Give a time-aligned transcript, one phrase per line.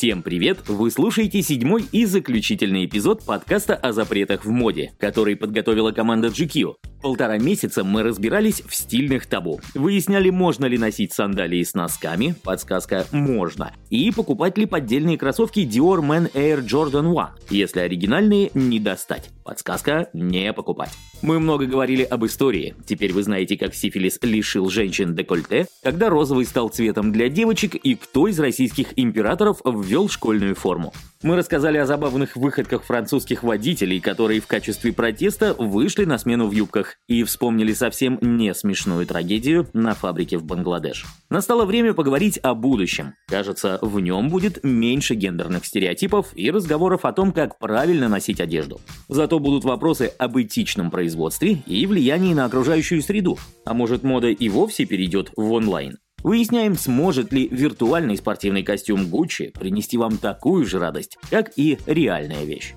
[0.00, 0.66] Всем привет!
[0.66, 6.89] Вы слушаете седьмой и заключительный эпизод подкаста о запретах в моде, который подготовила команда GQ.
[7.02, 9.58] Полтора месяца мы разбирались в стильных табу.
[9.74, 16.00] Выясняли, можно ли носить сандалии с носками, подсказка «можно», и покупать ли поддельные кроссовки Dior
[16.00, 20.90] Men Air Jordan 1, если оригинальные не достать, подсказка «не покупать».
[21.22, 26.46] Мы много говорили об истории, теперь вы знаете, как сифилис лишил женщин декольте, когда розовый
[26.46, 30.92] стал цветом для девочек и кто из российских императоров ввел школьную форму.
[31.22, 36.52] Мы рассказали о забавных выходках французских водителей, которые в качестве протеста вышли на смену в
[36.52, 41.06] юбках и вспомнили совсем не смешную трагедию на фабрике в Бангладеш.
[41.28, 43.14] Настало время поговорить о будущем.
[43.28, 48.80] Кажется, в нем будет меньше гендерных стереотипов и разговоров о том, как правильно носить одежду.
[49.08, 53.38] Зато будут вопросы об этичном производстве и влиянии на окружающую среду.
[53.64, 55.98] А может мода и вовсе перейдет в онлайн?
[56.22, 62.44] Выясняем, сможет ли виртуальный спортивный костюм Gucci принести вам такую же радость, как и реальная
[62.44, 62.74] вещь.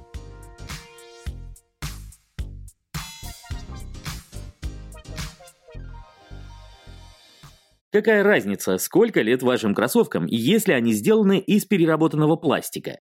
[7.94, 12.98] Какая разница, сколько лет вашим кроссовкам, если они сделаны из переработанного пластика?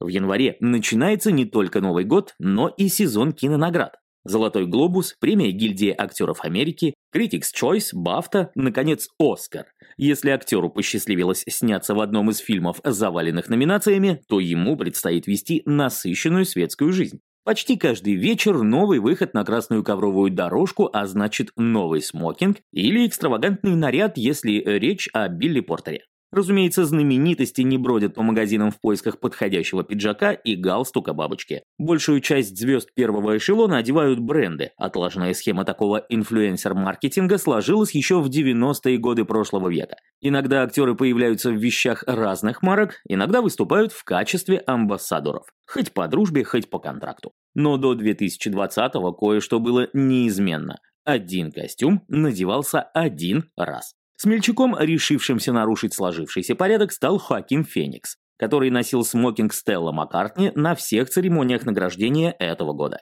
[0.00, 3.96] В январе начинается не только Новый год, но и сезон кинонаград.
[4.24, 9.66] Золотой глобус, премия гильдии актеров Америки, Critics Choice, Бафта, наконец, Оскар.
[9.98, 16.46] Если актеру посчастливилось сняться в одном из фильмов, заваленных номинациями, то ему предстоит вести насыщенную
[16.46, 17.20] светскую жизнь.
[17.48, 23.74] Почти каждый вечер новый выход на красную ковровую дорожку, а значит новый смокинг или экстравагантный
[23.74, 26.04] наряд, если речь о Билли Портере.
[26.30, 31.62] Разумеется, знаменитости не бродят по магазинам в поисках подходящего пиджака и галстука бабочки.
[31.78, 34.72] Большую часть звезд первого эшелона одевают бренды.
[34.76, 39.96] Отлаженная схема такого инфлюенсер-маркетинга сложилась еще в 90-е годы прошлого века.
[40.20, 45.46] Иногда актеры появляются в вещах разных марок, иногда выступают в качестве амбассадоров.
[45.66, 47.32] Хоть по дружбе, хоть по контракту.
[47.54, 50.78] Но до 2020-го кое-что было неизменно.
[51.04, 53.94] Один костюм надевался один раз.
[54.20, 61.08] Смельчаком, решившимся нарушить сложившийся порядок, стал Хоакин Феникс, который носил смокинг Стелла Маккартни на всех
[61.08, 62.98] церемониях награждения этого года.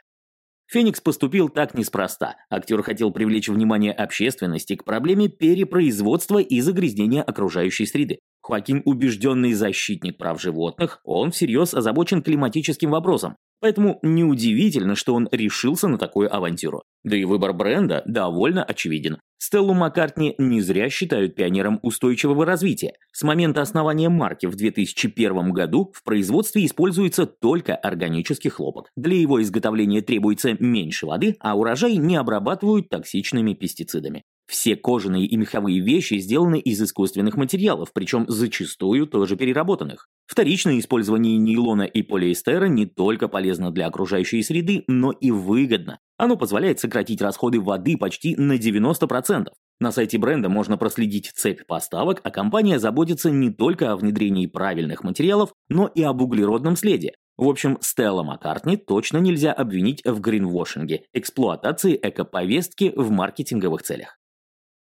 [0.66, 2.36] Феникс поступил так неспроста.
[2.50, 8.18] Актер хотел привлечь внимание общественности к проблеме перепроизводства и загрязнения окружающей среды.
[8.42, 13.36] Хоакин убежденный защитник прав животных, он всерьез озабочен климатическим вопросом.
[13.60, 16.82] Поэтому неудивительно, что он решился на такую авантюру.
[17.04, 19.18] Да и выбор бренда довольно очевиден.
[19.38, 22.94] Стеллу Маккартни не зря считают пионером устойчивого развития.
[23.12, 28.90] С момента основания марки в 2001 году в производстве используется только органический хлопок.
[28.96, 34.24] Для его изготовления требуется меньше воды, а урожай не обрабатывают токсичными пестицидами.
[34.46, 40.08] Все кожаные и меховые вещи сделаны из искусственных материалов, причем зачастую тоже переработанных.
[40.26, 45.98] Вторичное использование нейлона и полиэстера не только полезно для окружающей среды, но и выгодно.
[46.16, 49.48] Оно позволяет сократить расходы воды почти на 90%.
[49.78, 55.04] На сайте бренда можно проследить цепь поставок, а компания заботится не только о внедрении правильных
[55.04, 57.14] материалов, но и об углеродном следе.
[57.36, 64.16] В общем, Стелла Маккартни точно нельзя обвинить в гринвошинге, эксплуатации экоповестки в маркетинговых целях.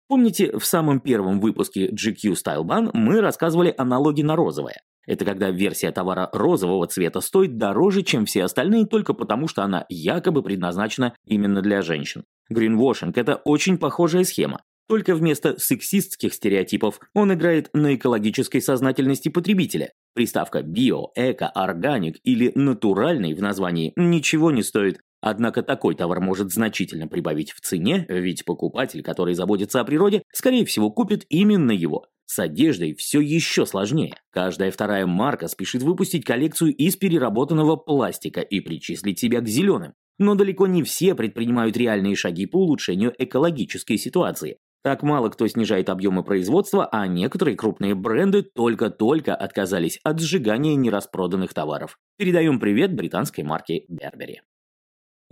[0.08, 4.82] Помните, в самом первом выпуске GQ Style Ban мы рассказывали о налоге на розовое.
[5.06, 9.86] Это когда версия товара розового цвета стоит дороже, чем все остальные, только потому что она
[9.90, 12.24] якобы предназначена именно для женщин.
[12.50, 14.62] Гринвошинг– это очень похожая схема.
[14.88, 19.92] Только вместо сексистских стереотипов он играет на экологической сознательности потребителя.
[20.14, 26.52] Приставка «био», «эко», «органик» или «натуральный» в названии ничего не стоит, Однако такой товар может
[26.52, 32.08] значительно прибавить в цене, ведь покупатель, который заботится о природе, скорее всего купит именно его.
[32.26, 34.18] С одеждой все еще сложнее.
[34.32, 39.94] Каждая вторая марка спешит выпустить коллекцию из переработанного пластика и причислить себя к зеленым.
[40.20, 44.58] Но далеко не все предпринимают реальные шаги по улучшению экологической ситуации.
[44.84, 51.54] Так мало кто снижает объемы производства, а некоторые крупные бренды только-только отказались от сжигания нераспроданных
[51.54, 51.98] товаров.
[52.18, 54.40] Передаем привет британской марке Burberry.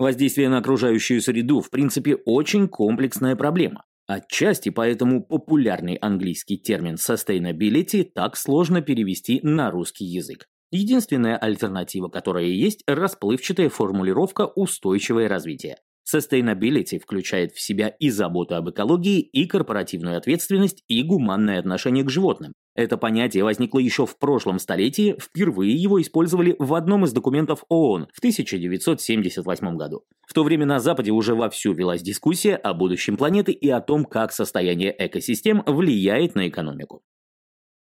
[0.02, 3.84] Воздействие на окружающую среду, в принципе, очень комплексная проблема.
[4.08, 10.48] Отчасти поэтому популярный английский термин sustainability так сложно перевести на русский язык.
[10.72, 15.78] Единственная альтернатива, которая есть, расплывчатая формулировка «устойчивое развитие».
[16.10, 22.10] Sustainability включает в себя и заботу об экологии, и корпоративную ответственность, и гуманное отношение к
[22.10, 22.54] животным.
[22.74, 28.08] Это понятие возникло еще в прошлом столетии, впервые его использовали в одном из документов ООН
[28.14, 30.04] в 1978 году.
[30.26, 34.06] В то время на Западе уже вовсю велась дискуссия о будущем планеты и о том,
[34.06, 37.04] как состояние экосистем влияет на экономику.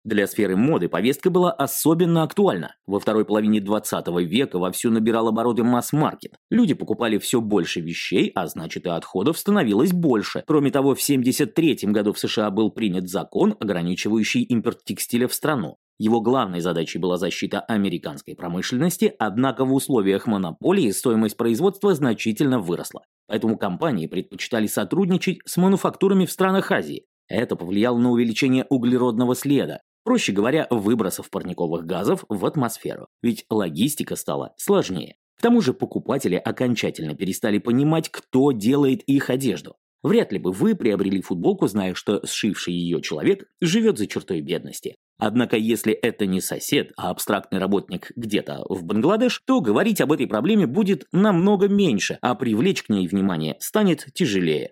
[0.07, 2.77] Для сферы моды повестка была особенно актуальна.
[2.87, 6.37] Во второй половине 20 века вовсю набирал обороты масс-маркет.
[6.49, 10.45] Люди покупали все больше вещей, а значит и отходов становилось больше.
[10.47, 15.79] Кроме того, в 1973 году в США был принят закон, ограничивающий импорт текстиля в страну.
[15.99, 23.03] Его главной задачей была защита американской промышленности, однако в условиях монополии стоимость производства значительно выросла.
[23.27, 27.07] Поэтому компании предпочитали сотрудничать с мануфактурами в странах Азии.
[27.29, 34.15] Это повлияло на увеличение углеродного следа, проще говоря, выбросов парниковых газов в атмосферу, ведь логистика
[34.15, 35.17] стала сложнее.
[35.37, 39.75] К тому же покупатели окончательно перестали понимать, кто делает их одежду.
[40.05, 44.95] Вряд ли бы вы приобрели футболку, зная, что сшивший ее человек живет за чертой бедности.
[45.19, 50.29] Однако, если это не сосед, а абстрактный работник где-то в Бангладеш, то говорить об этой
[50.29, 54.71] проблеме будет намного меньше, а привлечь к ней внимание станет тяжелее.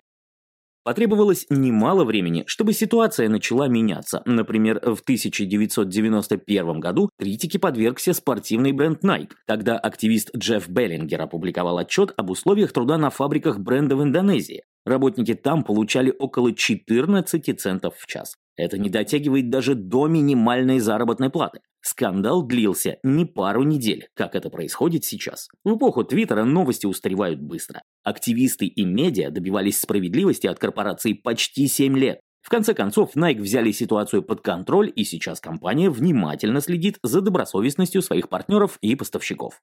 [0.85, 4.21] Потребовалось немало времени, чтобы ситуация начала меняться.
[4.25, 9.31] Например, в 1991 году критике подвергся спортивный бренд Nike.
[9.47, 14.61] Тогда активист Джефф Беллингер опубликовал отчет об условиях труда на фабриках бренда в Индонезии.
[14.85, 18.35] Работники там получали около 14 центов в час.
[18.55, 21.61] Это не дотягивает даже до минимальной заработной платы.
[21.85, 25.49] Скандал длился не пару недель, как это происходит сейчас.
[25.63, 27.83] В эпоху Твиттера новости устаревают быстро.
[28.03, 32.21] Активисты и медиа добивались справедливости от корпораций почти 7 лет.
[32.41, 38.01] В конце концов, Nike взяли ситуацию под контроль, и сейчас компания внимательно следит за добросовестностью
[38.01, 39.61] своих партнеров и поставщиков.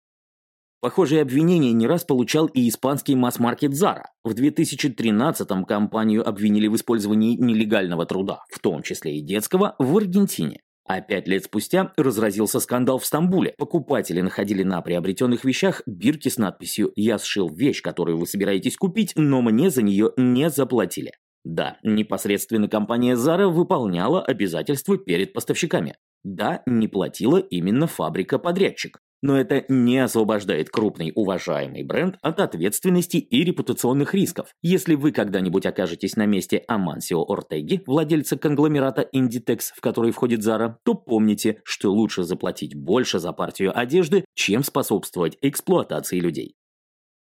[0.81, 4.05] Похожие обвинения не раз получал и испанский масс-маркет Zara.
[4.23, 10.61] В 2013-м компанию обвинили в использовании нелегального труда, в том числе и детского, в Аргентине.
[10.85, 13.55] А пять лет спустя разразился скандал в Стамбуле.
[13.57, 19.13] Покупатели находили на приобретенных вещах бирки с надписью «Я сшил вещь, которую вы собираетесь купить,
[19.15, 21.13] но мне за нее не заплатили».
[21.45, 25.97] Да, непосредственно компания Zara выполняла обязательства перед поставщиками.
[26.25, 29.01] Да, не платила именно фабрика-подрядчик.
[29.23, 34.49] Но это не освобождает крупный уважаемый бренд от ответственности и репутационных рисков.
[34.63, 40.75] Если вы когда-нибудь окажетесь на месте Амансио Ортеги, владельца конгломерата Inditex, в который входит Zara,
[40.85, 46.57] то помните, что лучше заплатить больше за партию одежды, чем способствовать эксплуатации людей.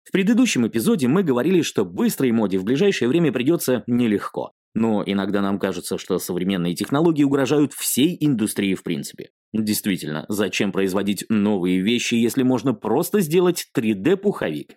[0.03, 4.53] В предыдущем эпизоде мы говорили, что быстрой моде в ближайшее время придется нелегко.
[4.75, 9.29] Но иногда нам кажется, что современные технологии угрожают всей индустрии в принципе.
[9.51, 14.75] Действительно, зачем производить новые вещи, если можно просто сделать 3D-пуховик?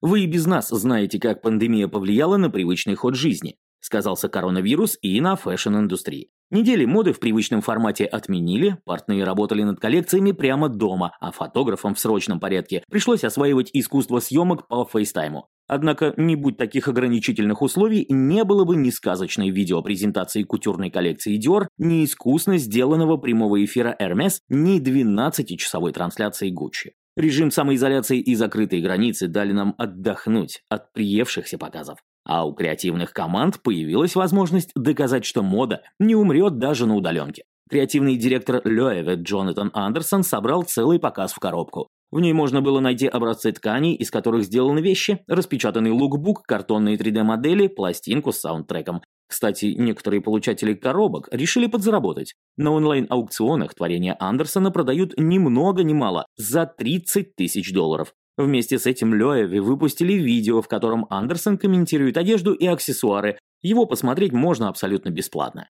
[0.00, 3.56] Вы и без нас знаете, как пандемия повлияла на привычный ход жизни.
[3.80, 6.30] Сказался коронавирус и на фэшн-индустрии.
[6.50, 12.00] Недели моды в привычном формате отменили, портные работали над коллекциями прямо дома, а фотографам в
[12.00, 15.48] срочном порядке пришлось осваивать искусство съемок по FaceTime у.
[15.66, 21.66] Однако, не будь таких ограничительных условий, не было бы ни сказочной видеопрезентации кутюрной коллекции Dior,
[21.76, 26.92] ни искусно сделанного прямого эфира Hermes, ни 12-часовой трансляции Gucci.
[27.14, 31.98] Режим самоизоляции и закрытые границы дали нам отдохнуть от приевшихся показов.
[32.28, 37.44] А у креативных команд появилась возможность доказать, что мода не умрет даже на удаленке.
[37.70, 41.88] Креативный директор Лёеве Джонатан Андерсон собрал целый показ в коробку.
[42.10, 47.66] В ней можно было найти образцы тканей, из которых сделаны вещи, распечатанный лукбук, картонные 3D-модели,
[47.66, 49.02] пластинку с саундтреком.
[49.26, 52.34] Кстати, некоторые получатели коробок решили подзаработать.
[52.56, 58.14] На онлайн-аукционах творения Андерсона продают ни много ни мало, за 30 тысяч долларов.
[58.38, 63.36] Вместе с этим Лёеви выпустили видео, в котором Андерсон комментирует одежду и аксессуары.
[63.62, 65.68] Его посмотреть можно абсолютно бесплатно.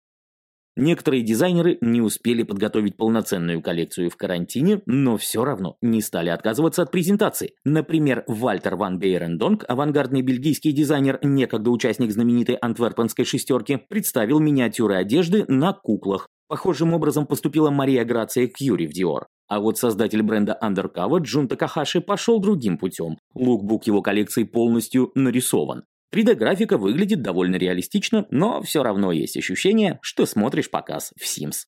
[0.77, 6.83] Некоторые дизайнеры не успели подготовить полноценную коллекцию в карантине, но все равно не стали отказываться
[6.83, 7.55] от презентации.
[7.65, 15.45] Например, Вальтер ван Бейрендонг, авангардный бельгийский дизайнер, некогда участник знаменитой антверпенской шестерки, представил миниатюры одежды
[15.47, 16.27] на куклах.
[16.47, 19.23] Похожим образом поступила Мария Грация Кьюри в Dior.
[19.51, 23.17] А вот создатель бренда Undercover Джун Такахаши пошел другим путем.
[23.33, 25.83] Лукбук его коллекции полностью нарисован.
[26.15, 31.65] 3D-графика выглядит довольно реалистично, но все равно есть ощущение, что смотришь показ в Sims.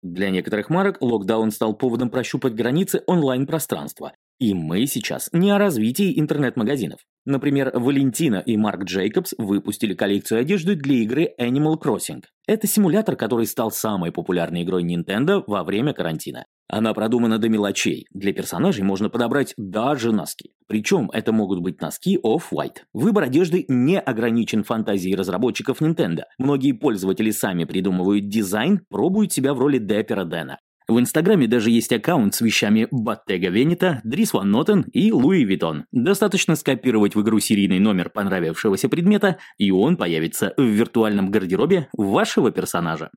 [0.00, 4.14] Для некоторых марок локдаун стал поводом прощупать границы онлайн-пространства.
[4.38, 7.00] И мы сейчас не о развитии интернет-магазинов.
[7.26, 12.22] Например, Валентина и Марк Джейкобс выпустили коллекцию одежды для игры Animal Crossing.
[12.46, 16.44] Это симулятор, который стал самой популярной игрой Nintendo во время карантина.
[16.68, 18.06] Она продумана до мелочей.
[18.12, 20.52] Для персонажей можно подобрать даже носки.
[20.66, 22.82] Причем это могут быть носки Off-White.
[22.92, 26.22] Выбор одежды не ограничен фантазией разработчиков Nintendo.
[26.38, 30.58] Многие пользователи сами придумывают дизайн, пробуют себя в роли Деппера Дэна.
[30.86, 35.84] В Инстаграме даже есть аккаунт с вещами Bottega Veneta, Dries Van Noten и Louis Vuitton.
[35.92, 42.50] Достаточно скопировать в игру серийный номер понравившегося предмета, и он появится в виртуальном гардеробе вашего
[42.50, 43.10] персонажа.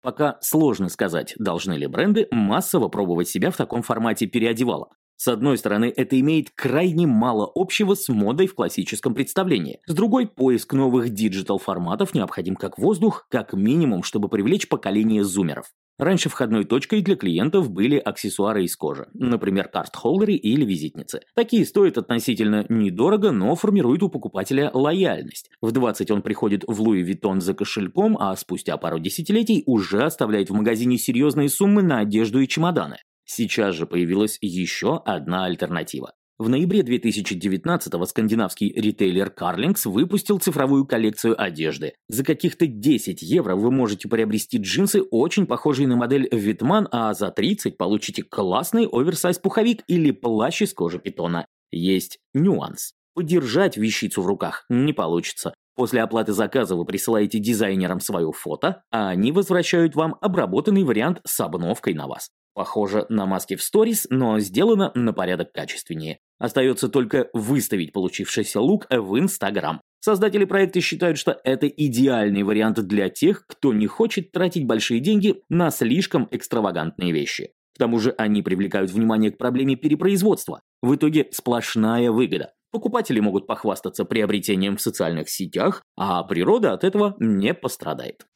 [0.00, 4.96] Пока сложно сказать, должны ли бренды массово пробовать себя в таком формате переодевалок.
[5.16, 9.80] С одной стороны, это имеет крайне мало общего с модой в классическом представлении.
[9.86, 15.66] С другой, поиск новых диджитал-форматов необходим как воздух, как минимум, чтобы привлечь поколение зумеров.
[15.96, 21.20] Раньше входной точкой для клиентов были аксессуары из кожи, например, карт-холдеры или визитницы.
[21.36, 25.50] Такие стоят относительно недорого, но формируют у покупателя лояльность.
[25.60, 30.50] В 20 он приходит в Louis Vuitton за кошельком, а спустя пару десятилетий уже оставляет
[30.50, 32.96] в магазине серьезные суммы на одежду и чемоданы.
[33.24, 36.12] Сейчас же появилась еще одна альтернатива.
[36.36, 41.92] В ноябре 2019-го скандинавский ритейлер Carlings выпустил цифровую коллекцию одежды.
[42.08, 47.30] За каких-то 10 евро вы можете приобрести джинсы, очень похожие на модель Vetements, а за
[47.30, 51.46] 30 получите классный оверсайз-пуховик или плащ из кожи питона.
[51.70, 52.94] Есть нюанс.
[53.14, 55.54] Подержать вещицу в руках не получится.
[55.76, 61.38] После оплаты заказа вы присылаете дизайнерам свое фото, а они возвращают вам обработанный вариант с
[61.38, 62.30] обновкой на вас.
[62.54, 66.20] Похоже на маски в сторис, но сделано на порядок качественнее.
[66.38, 69.80] Остается только выставить получившийся лук в Инстаграм.
[70.00, 75.42] Создатели проекта считают, что это идеальный вариант для тех, кто не хочет тратить большие деньги
[75.48, 77.52] на слишком экстравагантные вещи.
[77.74, 80.60] К тому же они привлекают внимание к проблеме перепроизводства.
[80.82, 82.52] В итоге сплошная выгода.
[82.70, 88.26] Покупатели могут похвастаться приобретением в социальных сетях, а природа от этого не пострадает.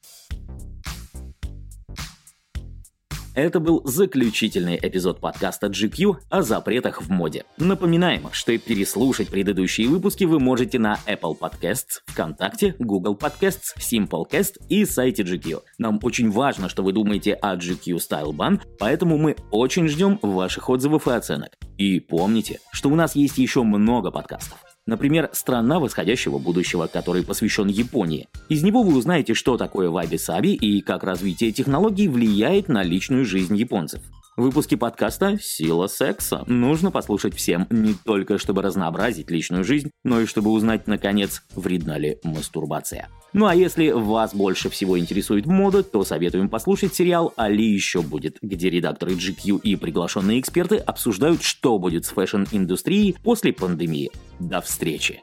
[3.39, 7.45] Это был заключительный эпизод подкаста GQ о запретах в моде.
[7.57, 14.83] Напоминаем, что переслушать предыдущие выпуски вы можете на Apple Podcasts, ВКонтакте, Google Podcasts, Simplecast и
[14.83, 15.61] сайте GQ.
[15.77, 20.69] Нам очень важно, что вы думаете о GQ Style Ban, поэтому мы очень ждем ваших
[20.69, 21.53] отзывов и оценок.
[21.77, 24.68] И помните, что у нас есть еще много подкастов.
[24.89, 28.27] Например, «Страна восходящего будущего», который посвящен Японии.
[28.49, 33.55] Из него вы узнаете, что такое ваби-саби и как развитие технологий влияет на личную жизнь
[33.55, 34.01] японцев.
[34.39, 40.25] Выпуски подкаста «Сила секса» нужно послушать всем, не только чтобы разнообразить личную жизнь, но и
[40.25, 43.09] чтобы узнать, наконец, вредна ли мастурбация.
[43.33, 48.01] Ну а если вас больше всего интересует мода, то советуем послушать сериал «То ли еще
[48.01, 54.09] будет», где редакторы GQ и приглашенные эксперты обсуждают, что будет с фэшн-индустрией после пандемии.
[54.39, 55.21] До встречи!